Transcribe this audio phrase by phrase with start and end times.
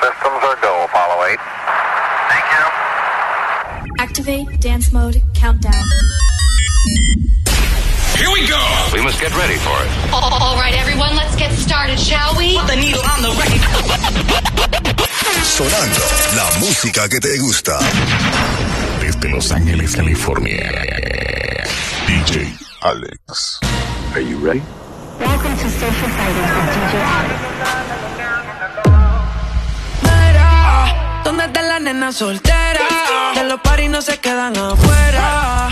[0.00, 1.38] systems are go, Apollo 8.
[2.30, 2.64] Thank you.
[3.98, 5.84] Activate dance mode countdown.
[8.16, 8.58] Here we go!
[8.92, 9.90] We must get ready for it.
[10.12, 12.58] All right, everyone, let's get started, shall we?
[12.58, 13.62] Put the needle on the record.
[15.44, 16.00] Sonando
[16.36, 17.78] la música que te gusta.
[19.00, 20.70] Desde Los Ángeles, California.
[22.06, 22.52] DJ
[22.82, 23.60] Alex.
[24.14, 24.62] Are you ready?
[25.18, 28.37] Welcome to Social Fighting with DJ Alex.
[31.46, 32.80] de la nena soltera.
[33.32, 35.68] Que los paris no se quedan afuera.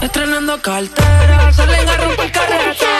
[0.00, 2.91] Estrenando cartera, salen a romper carrera.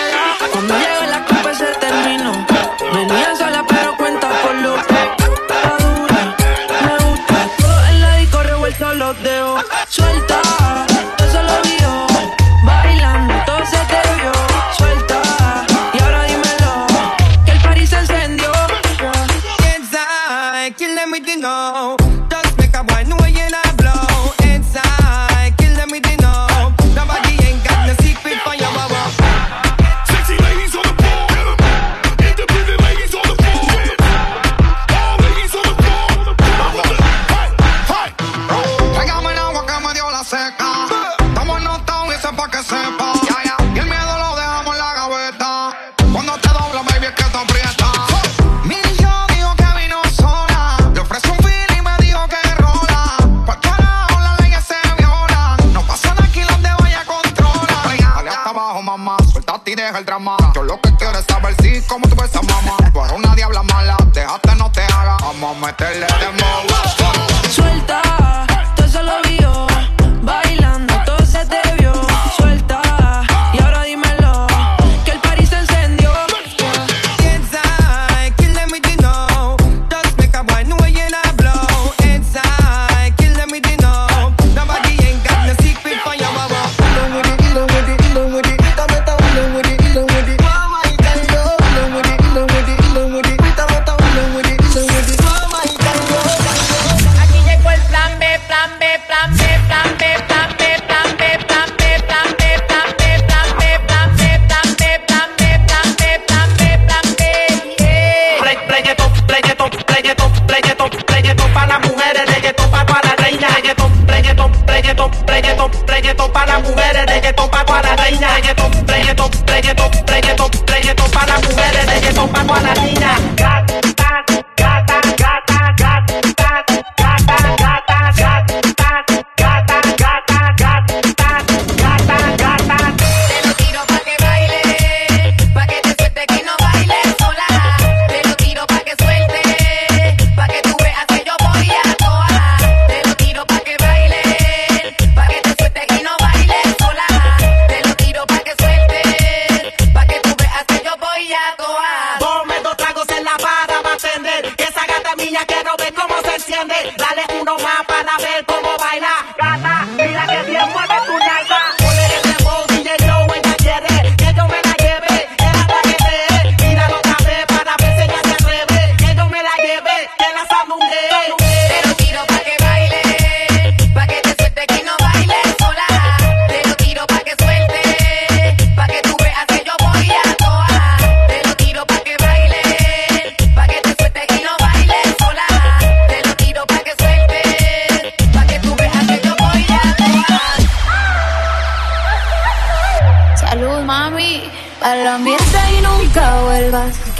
[159.42, 159.71] Bye-bye.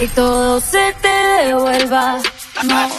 [0.03, 2.17] y todo se te devuelva.
[2.63, 2.89] No,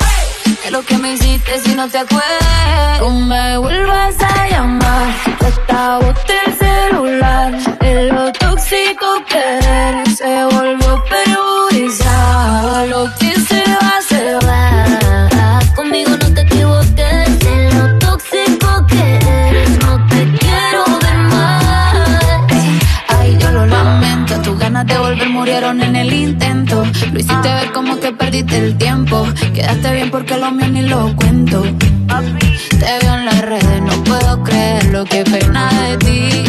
[0.64, 3.00] de lo que me hiciste si no te acuerdas.
[3.00, 5.08] No me vuelvas a llamar,
[5.46, 7.78] hasta boté el celular.
[7.80, 12.90] De lo tóxico que eres se volvió perjudicial.
[12.90, 15.60] Lo que se va, se va.
[15.76, 16.23] Conmigo no
[24.94, 26.84] de volver murieron en el intento.
[27.12, 29.26] Lo hiciste ver como que perdiste el tiempo.
[29.52, 31.62] Quedaste bien porque lo mío ni lo cuento.
[31.62, 36.44] Te veo en las redes, no puedo creer lo que fue nada de ti.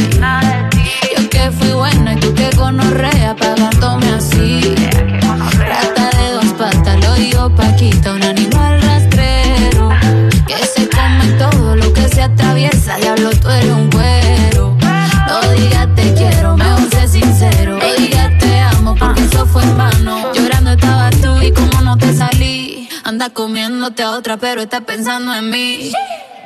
[24.01, 25.91] a otra, pero estás pensando en mí.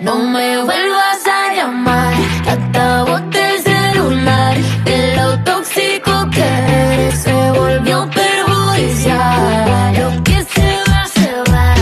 [0.01, 2.13] No me vuelvas a llamar,
[2.43, 4.57] que acabo el celular.
[4.83, 9.93] De lo tóxico que eres se volvió perjudicial.
[9.97, 11.75] Lo que se va, se va.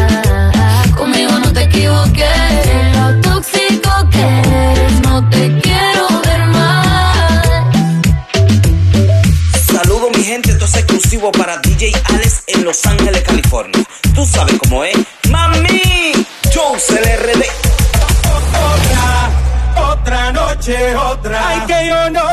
[0.95, 2.65] Conmigo no te equivoques.
[2.65, 7.57] De lo tóxico que eres, no te quiero ver más.
[9.65, 13.83] Saludo mi gente, esto es exclusivo para DJ Alex en Los Ángeles, California.
[14.15, 14.56] Tú sabes
[20.67, 21.29] noche.
[21.33, 22.26] Ay, que yo no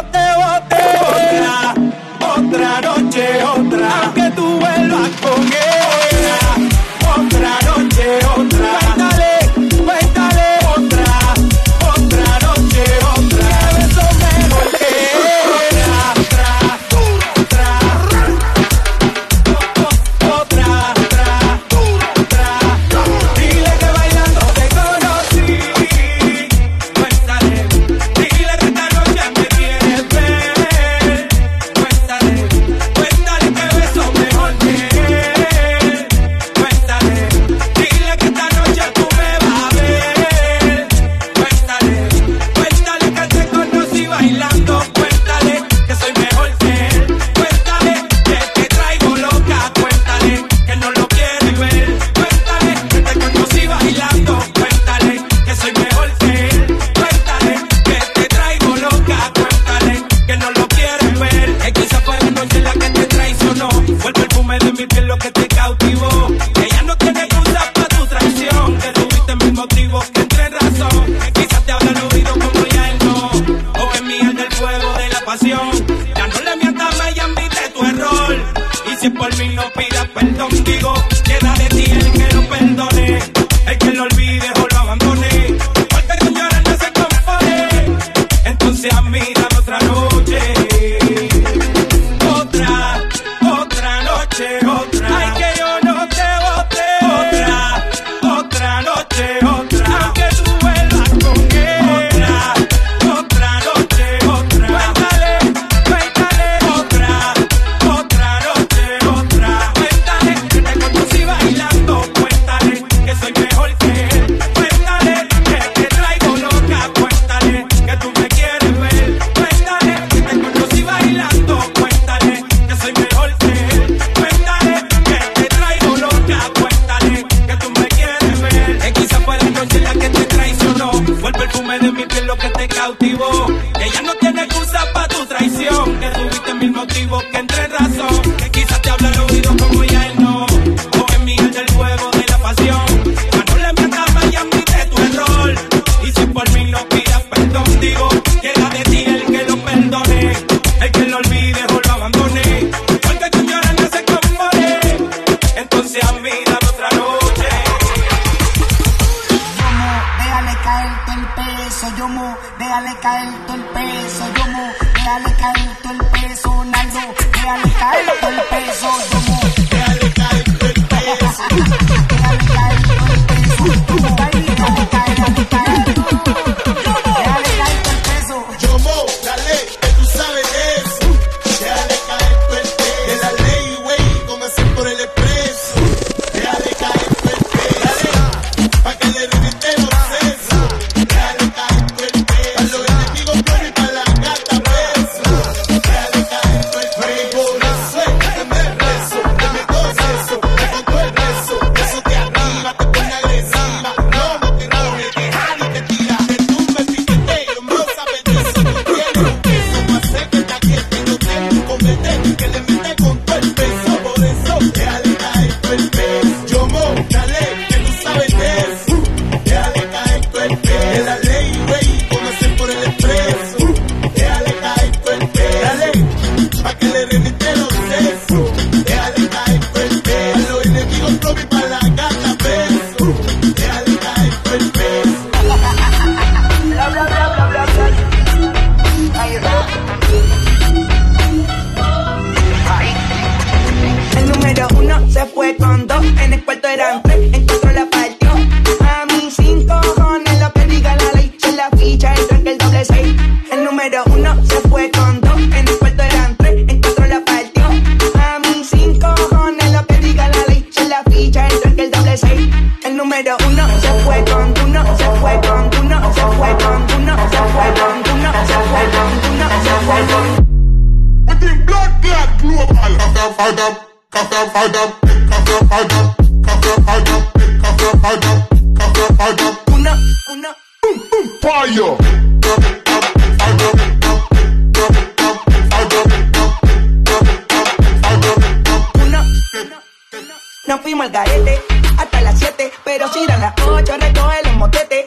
[290.66, 291.62] Una, fuimos al garete
[291.98, 295.06] hasta las 7, pero si a las 8 recoge los motetes.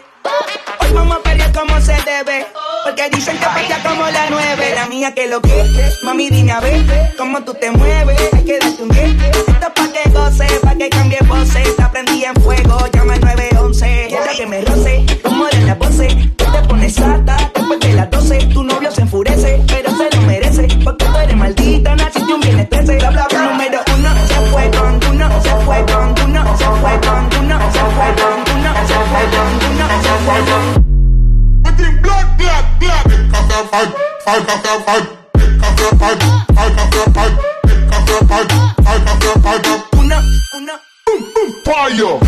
[0.79, 1.26] Hoy vamos
[3.27, 4.71] Dicen que patea como la nueve.
[4.73, 8.17] La mía que lo que, mami dime a ver cómo tú te mueves.
[8.31, 9.29] Hay que darte un diente.
[9.29, 11.61] Esto pa' que goce, pa' que cambie pose.
[11.75, 14.05] Te aprendí en fuego, llama al 911.
[14.07, 14.61] Quiero que me
[39.97, 40.81] Una,
[41.63, 42.19] fire.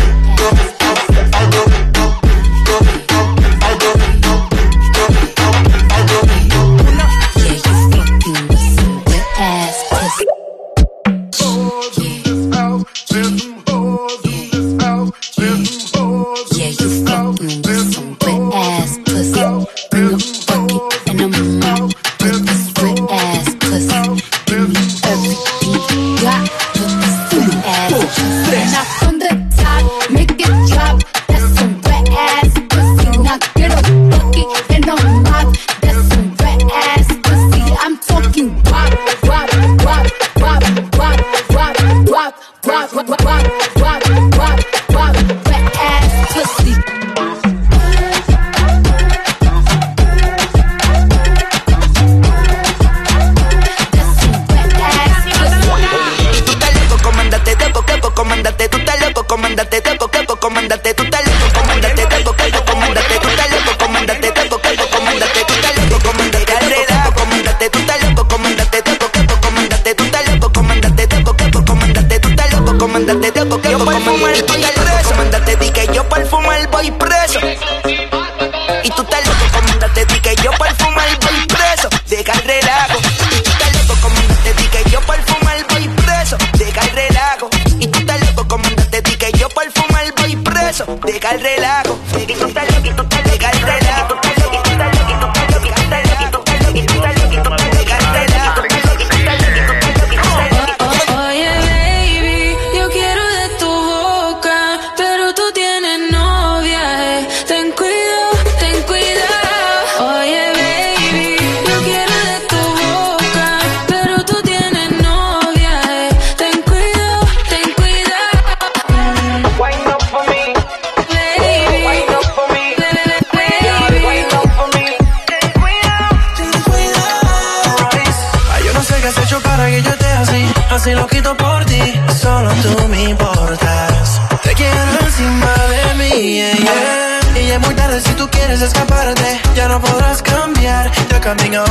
[138.58, 141.64] escaparte, ya no podrás cambiar de camino.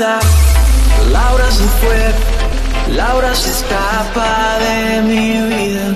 [0.00, 5.94] Laura se fue, Laura se escapa de mi vida.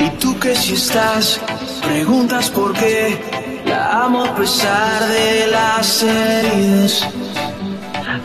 [0.00, 1.40] Y tú que si estás,
[1.82, 3.18] preguntas por qué,
[3.64, 7.08] la amo a pesar de las heridas.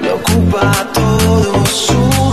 [0.02, 2.33] Le ocupa todo su